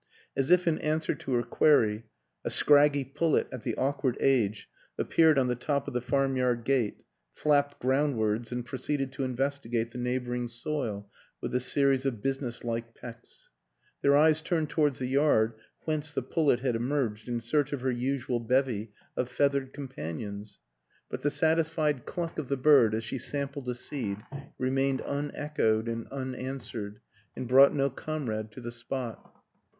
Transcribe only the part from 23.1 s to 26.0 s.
sampled a seed remained unechoed